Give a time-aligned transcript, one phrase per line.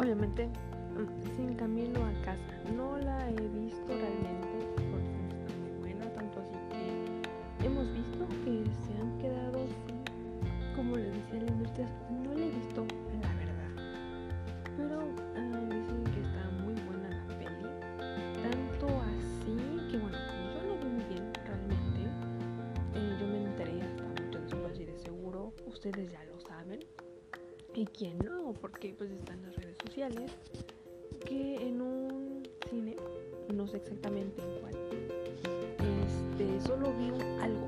[0.00, 2.54] obviamente, mm, sin camino a casa.
[2.74, 4.56] No la he visto realmente
[4.90, 9.66] porque está muy buena, tanto así que hemos visto que se han quedado
[10.74, 11.86] como les decía la industria,
[12.24, 12.86] no la he visto,
[13.20, 13.72] la verdad.
[14.78, 15.00] Pero
[15.36, 17.68] ah, dicen que está muy buena la peli.
[18.40, 19.56] Tanto así
[19.90, 20.16] que, bueno,
[20.54, 22.00] yo no vi muy bien realmente.
[22.94, 26.80] Eh, yo me enteré hasta mucho después y de seguro ustedes ya lo saben.
[27.74, 30.30] Y quién no, porque pues están las redes sociales.
[31.24, 32.96] Que en un cine,
[33.54, 34.74] no sé exactamente en cuál,
[36.06, 37.10] este, solo vi
[37.42, 37.66] algo,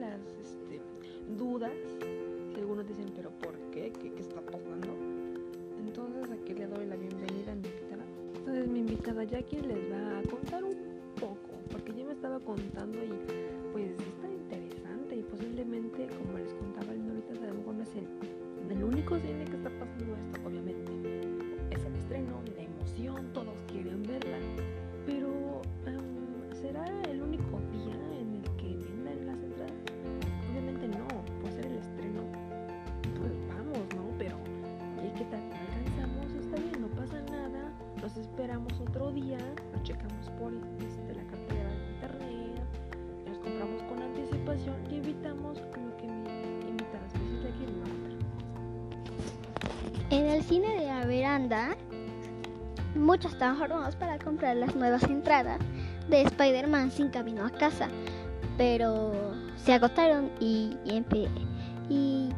[0.00, 0.80] las este,
[1.36, 1.72] dudas.
[2.52, 3.92] Si algunos dicen, pero ¿por qué?
[3.92, 4.88] ¿Qué, está pasando?
[5.78, 8.04] Entonces aquí le doy la bienvenida a mi invitada.
[8.36, 10.76] Entonces mi invitada Jackie les va a contar un
[11.20, 13.12] poco, porque yo me estaba contando y
[13.72, 17.96] pues está interesante y posiblemente, como les contaba el ahorita, a lo mejor no es
[17.96, 19.44] el, el único cine
[43.42, 46.06] compramos con anticipación y evitamos que
[47.48, 47.66] aquí.
[50.10, 51.76] En el cine de la veranda,
[52.94, 55.60] muchos estaban formados para comprar las nuevas entradas
[56.08, 57.88] de Spider-Man sin camino a casa,
[58.56, 59.12] pero
[59.56, 61.02] se agotaron y, y
[61.90, 62.30] y,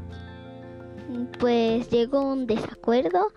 [1.39, 3.33] pues llegó un desacuerdo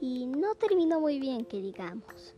[0.00, 2.34] y no terminó muy bien, que digamos.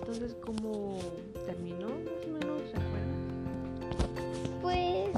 [0.00, 0.98] Entonces, ¿cómo
[1.46, 1.88] terminó?
[1.88, 3.16] Más o menos, ¿se acuerdan?
[4.62, 5.10] Pues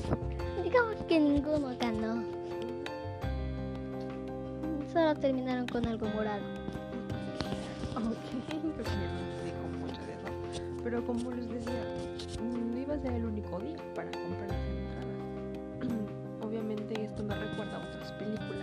[0.64, 2.22] digamos que ninguno ganó.
[4.92, 6.42] Solo terminaron con algo morado.
[7.96, 8.04] Ok,
[8.48, 10.28] creo que ya no dijo mucho de eso.
[10.82, 11.84] Pero como les decía,
[12.40, 15.98] no iba a ser el único día para comprar las entradas.
[16.46, 18.57] Obviamente esto me recuerda a otras películas.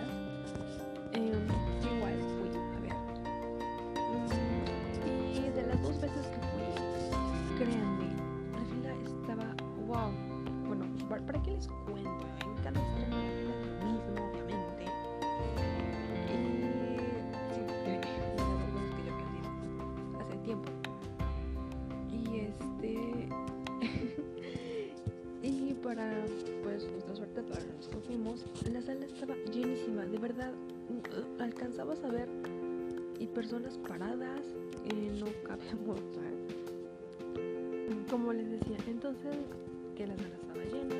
[31.56, 32.28] Alcanzabas a ver
[33.18, 36.02] y personas paradas, eh, no cabíamos.
[38.12, 39.38] Como les decía, entonces
[39.96, 40.98] que la sala estaba llena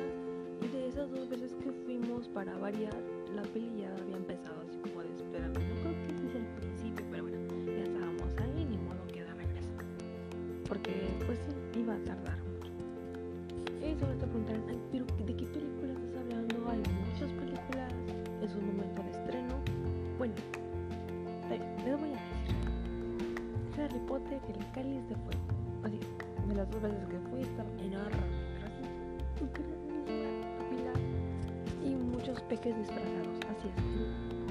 [0.62, 2.96] y de esas dos veces que fuimos para variar,
[3.34, 6.46] la peli ya había empezado así como de espérame, no creo que ese es el
[6.58, 7.36] principio, pero bueno,
[7.66, 9.74] ya estábamos ahí, ni modo que da regreso.
[10.66, 12.72] Porque pues sí, iba a tardar mucho.
[13.84, 16.66] Y se te preguntarán, pero ¿de qué película estás hablando?
[16.70, 17.92] Hay muchas películas,
[18.42, 19.45] es un momento de estreno.
[20.18, 20.34] Bueno,
[21.84, 22.56] les voy a decir.
[23.78, 25.40] Harry Potter y el cáliz de fuego.
[25.84, 26.00] Así,
[26.48, 28.16] de las dos veces que fui estaba enorme,
[28.54, 28.82] pero así,
[31.84, 33.74] y muchos peques disfrazados, así es.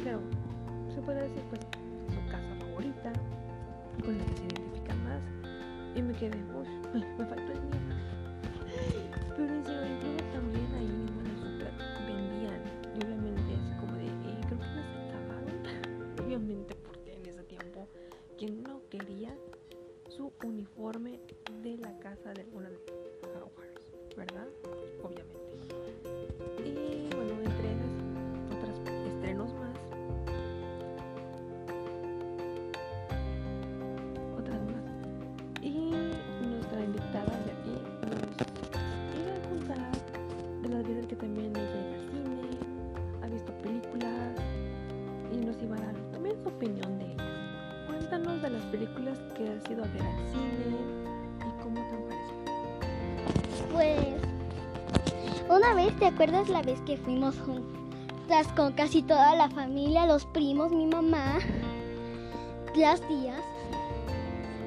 [0.03, 0.19] Pero
[0.93, 1.61] se puede decir pues
[2.13, 3.11] su casa favorita,
[4.03, 5.21] con la que se identifican más.
[5.95, 7.79] Y me quedé, uff, me faltó el mío.
[48.75, 50.75] Películas que has ido a ver al cine
[51.39, 52.43] y cómo te han parecido.
[53.71, 53.99] Pues
[55.49, 60.25] una vez, ¿te acuerdas la vez que fuimos juntas con casi toda la familia, los
[60.25, 61.39] primos, mi mamá,
[62.75, 63.39] las tías,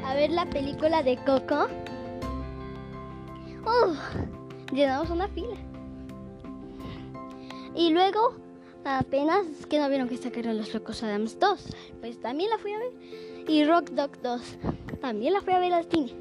[0.06, 1.66] a ver la película de Coco?
[3.66, 3.98] Uf,
[4.72, 5.56] llenamos una fila.
[7.74, 8.36] Y luego,
[8.86, 11.60] apenas que no vieron que sacaron Los Locos Adams 2,
[12.00, 13.27] pues también la fui a ver.
[13.48, 14.40] Y Rock Dog 2,
[15.00, 16.12] también la fui a ver al cine.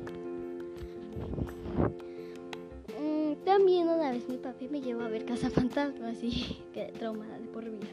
[2.97, 7.37] Mm, También una vez mi papi me llevó a ver Casa Fantasma, así que traumada
[7.37, 7.87] de por vida.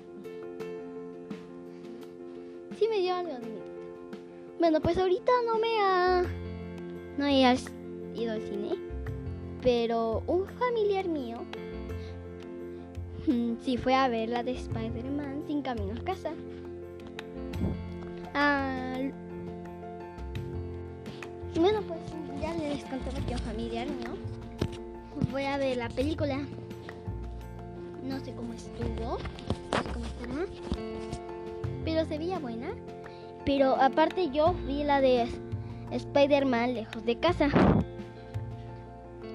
[2.79, 3.65] Sí me dio algo de miedo.
[4.61, 6.25] Bueno, pues ahorita no me ha...
[7.19, 7.41] No he
[8.15, 8.75] ido al cine,
[9.63, 11.39] pero un familiar mío
[13.27, 16.31] mm, sí fue a ver la de Spider-Man sin camino a casa.
[18.35, 18.74] Ah,
[21.61, 22.01] bueno, pues
[22.41, 24.17] ya les contaba que un familiar mío
[25.31, 26.39] fue a ver la película.
[28.03, 29.19] No sé cómo estuvo,
[29.73, 30.47] no sé cómo estará,
[31.85, 32.69] pero se veía buena.
[33.45, 35.27] Pero aparte yo vi la de
[35.91, 37.49] Spider-Man lejos de casa.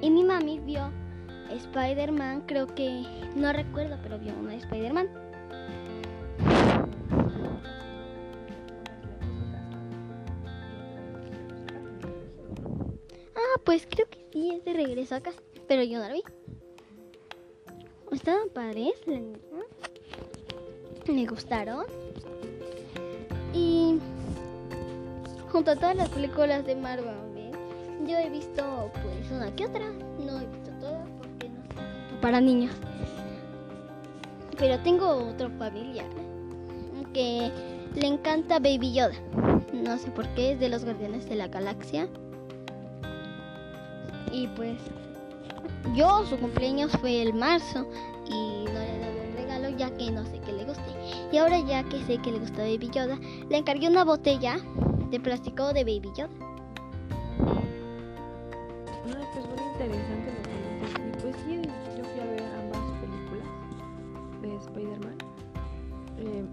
[0.01, 0.92] Y mi mami vio
[1.51, 3.04] Spider-Man, creo que,
[3.36, 5.28] no recuerdo, pero vio una de Spider-Man.
[13.69, 16.24] Pues creo que sí, es de regreso a casa, pero yo no la vi.
[18.12, 19.21] Estaban padres, la.
[21.13, 21.86] Me gustaron.
[23.54, 24.00] Y
[25.51, 27.56] junto a todas las películas de Marvel, ¿ves?
[28.07, 29.88] yo he visto pues una que otra.
[30.18, 32.74] No he visto todas porque no son para niños.
[34.57, 36.07] Pero tengo otro familiar
[37.13, 37.51] que
[37.94, 39.13] le encanta Baby Yoda.
[39.74, 42.10] No sé por qué, es de los Guardianes de la Galaxia.
[44.31, 44.77] Y pues
[45.95, 47.87] yo, su cumpleaños fue el marzo
[48.27, 50.83] y no le dado un regalo ya que no sé qué le guste.
[51.31, 54.57] Y ahora ya que sé que le gusta Baby Yoda, le encargué una botella
[55.09, 56.29] de plástico de Baby Yoda.
[59.07, 60.31] No, pues muy interesante
[60.81, 61.61] lo que pues sí,
[61.97, 63.47] yo fui a ver ambas películas
[64.41, 65.17] de Spider-Man.
[66.19, 66.45] Eh,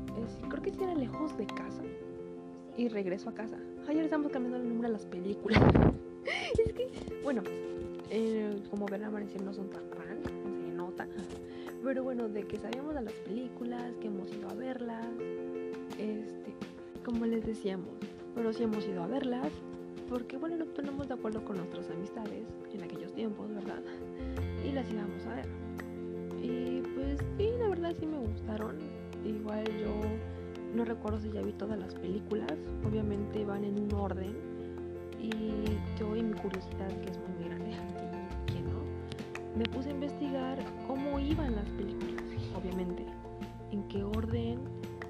[0.49, 1.83] creo que sí era lejos de casa
[2.77, 3.57] y regreso a casa.
[3.87, 5.61] Ay, ahora estamos cambiando el nombre a las películas.
[7.23, 7.43] bueno,
[8.11, 10.21] eh, como verán, amanecer no son tan fan,
[10.65, 11.07] se nota.
[11.83, 15.07] Pero bueno, de que sabíamos de las películas, que hemos ido a verlas,
[15.99, 16.55] este,
[17.05, 17.95] como les decíamos,
[18.35, 19.53] pero sí hemos ido a verlas,
[20.09, 23.83] porque bueno, nos ponemos de acuerdo con nuestras amistades en aquellos tiempos, ¿verdad?
[24.65, 25.47] Y las íbamos a ver.
[26.43, 28.77] Y pues sí, la verdad sí me gustaron.
[29.25, 30.01] Igual yo
[30.75, 32.53] no recuerdo si ya vi todas las películas,
[32.85, 34.56] obviamente van en un orden.
[35.21, 35.31] Y
[35.99, 38.81] yo y mi curiosidad, que es muy grande, y que no,
[39.57, 42.23] me puse a investigar cómo iban las películas,
[42.55, 43.05] obviamente,
[43.73, 44.61] en qué orden,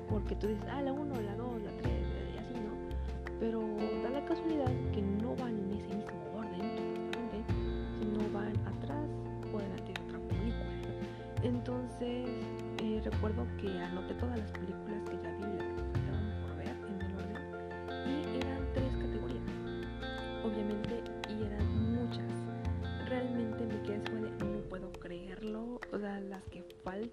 [0.08, 1.92] porque tú dices, ah, la 1, la 2, la 3,
[2.34, 3.38] y así, ¿no?
[3.40, 3.60] Pero
[4.02, 7.10] da la casualidad que no van en ese mismo orden,
[8.00, 9.08] sino van atrás
[9.52, 10.76] o delante de otra película.
[11.42, 12.28] Entonces,
[12.82, 15.55] eh, recuerdo que anoté todas las películas que ya vi,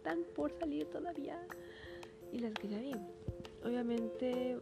[0.04, 1.40] faltan por salir todavía
[2.32, 2.94] y las que ya vi.
[3.64, 4.58] Obviamente,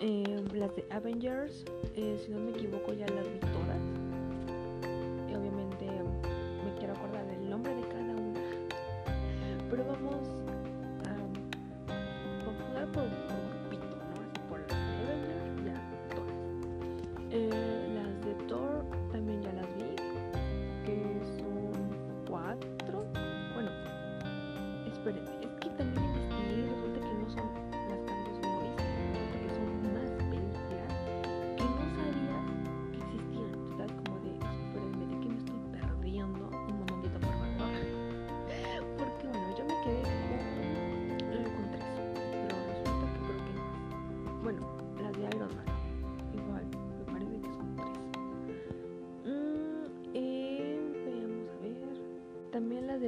[0.00, 3.89] eh, las de Avengers, eh, si no me equivoco, ya las vi todas.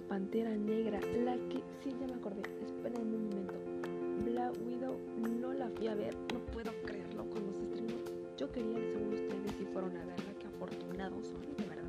[0.08, 2.42] Pantera Negra, la que sí ya me acordé.
[2.64, 3.54] Esperen un momento.
[4.24, 4.96] Black Widow
[5.40, 7.94] no la fui a ver, no puedo creerlo cuando se estrenó.
[8.36, 11.82] Yo quería, según ustedes, si fueron a verla, que afortunados son, de verdad.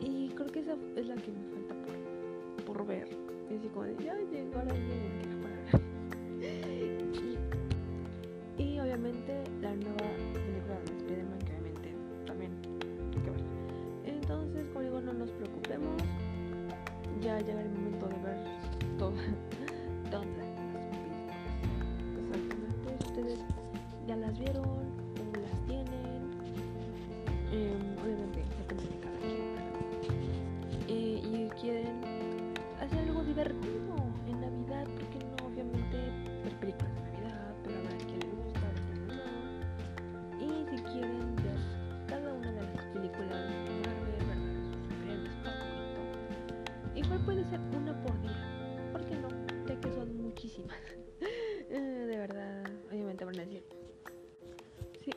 [0.00, 1.74] Y creo que esa es la que me falta
[2.64, 3.08] por, por ver.
[3.50, 4.74] Y así como de, ya llegó la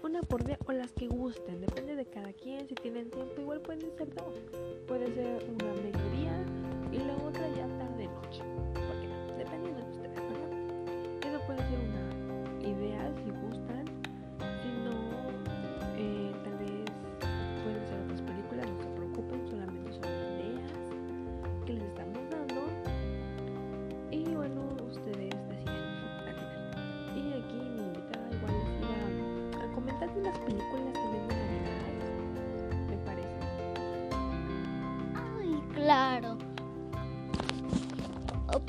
[0.04, 2.68] Una por día o las que gusten, depende de cada quien.
[2.68, 4.34] Si tienen tiempo, igual pueden ser dos.
[4.88, 6.46] Puede ser una mediodía
[6.92, 8.42] y la otra ya tarde noche.
[8.74, 9.38] ¿Por qué no?
[9.38, 10.18] Dependiendo de ustedes.
[11.28, 12.01] Eso puede ser una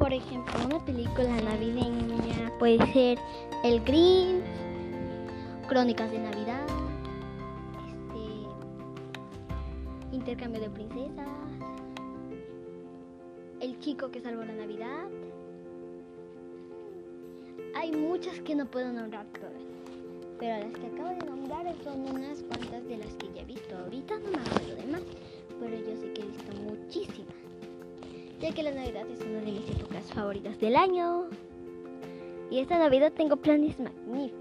[0.02, 3.18] por ejemplo, una película navideña puede ser
[3.62, 4.42] El Grinch,
[5.68, 6.66] Crónicas de Navidad,
[7.87, 8.26] este,
[10.11, 11.28] Intercambio de princesas,
[13.61, 15.06] El chico que salvó la Navidad.
[17.76, 19.52] Hay muchas que no puedo nombrar todas,
[20.40, 23.78] pero las que acabo de nombrar son unas cuantas de las que ya he visto.
[23.78, 25.02] Ahorita no me acuerdo de más,
[25.61, 27.41] pero yo sé que he visto muchísimas
[28.42, 31.28] ya que la Navidad es una de mis épocas favoritas del año.
[32.50, 34.40] Y esta Navidad tengo planes magníficos.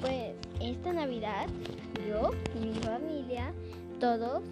[0.00, 1.46] Pues esta Navidad,
[2.08, 3.52] yo y mi familia,
[4.00, 4.42] todos,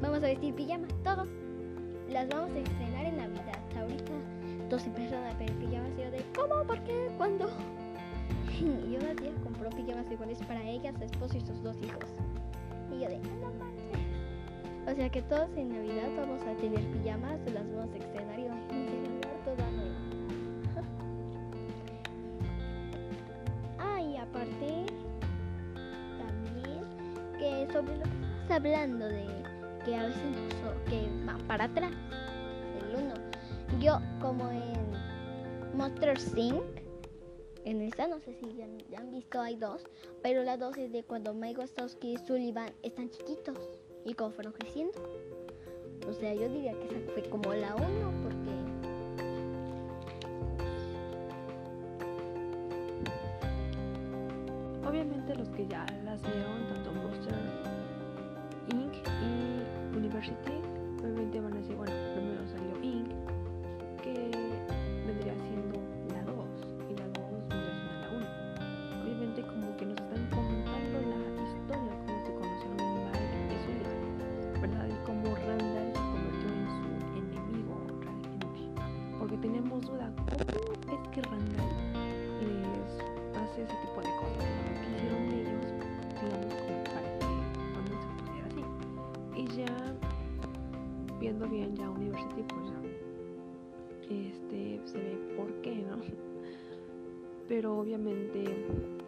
[0.00, 1.28] vamos a vestir pijamas, todos.
[2.08, 3.58] Las vamos a estrenar en Navidad.
[3.76, 4.12] Ahorita
[4.70, 6.62] todos empezaron a pedir pijamas y yo de, ¿cómo?
[6.64, 7.10] ¿Por qué?
[7.16, 7.50] ¿Cuándo?
[8.60, 12.04] Y una tía compró pijamas iguales para ella, su esposo y sus dos hijos.
[12.92, 13.18] Y yo de.
[14.86, 18.42] O sea que todos en Navidad vamos a tener pijamas, las vamos a estrenar y
[18.42, 19.96] celebrar toda nueva.
[23.78, 24.86] Ah, y aparte,
[26.18, 26.84] también
[27.38, 29.26] que sobre lo que estamos hablando de
[29.84, 30.22] que a veces
[30.62, 31.92] so- que va para atrás,
[32.90, 33.14] el uno.
[33.80, 36.62] Yo como en Monster Inc.
[37.64, 39.82] En esta no sé si ya, ya han visto, hay dos,
[40.22, 43.56] pero la dos es de cuando Mike Wazowski y Sullivan están chiquitos
[44.04, 44.98] y cómo fueron creciendo.
[46.08, 48.44] O sea, yo diría que esa fue como la uno porque
[54.86, 57.34] Obviamente los que ya las vieron, tanto Monster
[58.68, 58.94] Inc.
[59.22, 60.63] y University,
[92.48, 92.74] pues
[94.10, 95.98] este, se ve por qué, ¿no?
[97.48, 98.44] Pero obviamente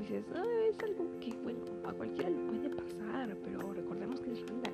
[0.00, 4.40] dices, ah, es algo que, bueno, a cualquiera le puede pasar, pero recordemos que es
[4.46, 4.72] Randall,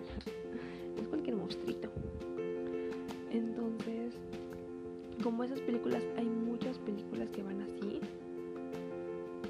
[1.00, 1.88] es cualquier monstruito.
[3.30, 4.14] Entonces,
[5.22, 8.00] como esas películas, hay muchas películas que van así.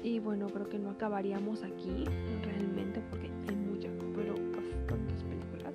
[0.03, 2.05] Y bueno, creo que no acabaríamos aquí
[2.43, 5.73] realmente porque hay muchas, pero bastantes películas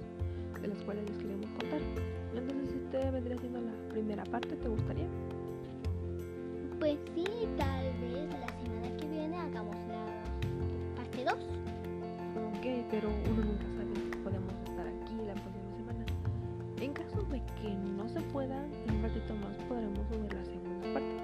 [0.60, 1.80] de las cuales les queremos contar.
[2.98, 5.06] Este vendría siendo la primera parte, ¿te gustaría?
[6.80, 7.24] pues sí,
[7.56, 10.04] tal vez la semana que viene hagamos la
[10.96, 11.34] parte 2.
[11.34, 16.04] Ok, pero uno nunca sabe si podemos estar aquí la próxima semana.
[16.80, 20.92] En caso de que no se pueda, en un ratito más podremos subir la segunda
[20.92, 21.14] parte.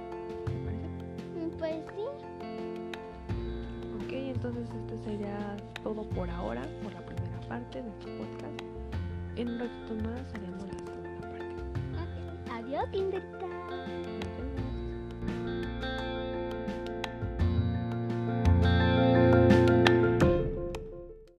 [0.46, 0.88] ¿Te parece?
[1.58, 2.04] Pues sí,
[3.96, 8.62] Ok, entonces este sería todo por ahora, por la primera parte de este podcast.
[9.36, 10.53] En un ratito más haremos
[12.92, 14.23] la segunda